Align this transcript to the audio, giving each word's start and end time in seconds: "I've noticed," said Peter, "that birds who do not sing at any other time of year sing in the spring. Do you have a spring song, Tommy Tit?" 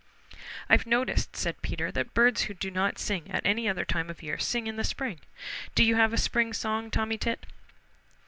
"I've 0.67 0.87
noticed," 0.87 1.35
said 1.37 1.61
Peter, 1.61 1.91
"that 1.91 2.15
birds 2.15 2.41
who 2.45 2.55
do 2.55 2.71
not 2.71 2.97
sing 2.97 3.29
at 3.29 3.45
any 3.45 3.69
other 3.69 3.85
time 3.85 4.09
of 4.09 4.23
year 4.23 4.39
sing 4.39 4.65
in 4.65 4.75
the 4.75 4.83
spring. 4.83 5.19
Do 5.75 5.83
you 5.83 5.93
have 5.95 6.11
a 6.11 6.17
spring 6.17 6.53
song, 6.53 6.89
Tommy 6.89 7.19
Tit?" 7.19 7.45